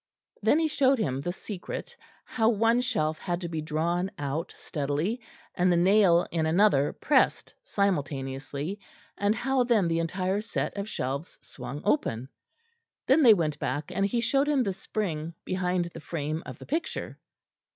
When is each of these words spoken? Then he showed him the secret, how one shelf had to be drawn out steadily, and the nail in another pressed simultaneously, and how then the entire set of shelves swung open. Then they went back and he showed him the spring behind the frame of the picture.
Then 0.41 0.57
he 0.57 0.67
showed 0.67 0.97
him 0.97 1.21
the 1.21 1.31
secret, 1.31 1.95
how 2.25 2.49
one 2.49 2.81
shelf 2.81 3.19
had 3.19 3.39
to 3.41 3.47
be 3.49 3.61
drawn 3.61 4.09
out 4.17 4.51
steadily, 4.57 5.21
and 5.53 5.71
the 5.71 5.77
nail 5.77 6.25
in 6.31 6.47
another 6.47 6.91
pressed 6.91 7.53
simultaneously, 7.63 8.79
and 9.15 9.35
how 9.35 9.63
then 9.63 9.87
the 9.87 9.99
entire 9.99 10.41
set 10.41 10.75
of 10.75 10.89
shelves 10.89 11.37
swung 11.43 11.83
open. 11.85 12.29
Then 13.05 13.21
they 13.21 13.35
went 13.35 13.59
back 13.59 13.91
and 13.91 14.03
he 14.03 14.21
showed 14.21 14.47
him 14.49 14.63
the 14.63 14.73
spring 14.73 15.35
behind 15.45 15.91
the 15.93 15.99
frame 16.01 16.41
of 16.47 16.57
the 16.57 16.65
picture. 16.65 17.19